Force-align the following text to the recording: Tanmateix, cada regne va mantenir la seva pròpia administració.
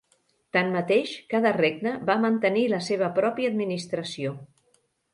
Tanmateix, 0.55 1.11
cada 1.33 1.51
regne 1.59 1.95
va 2.09 2.17
mantenir 2.25 2.65
la 2.75 2.83
seva 2.91 3.13
pròpia 3.23 3.55
administració. 3.57 4.39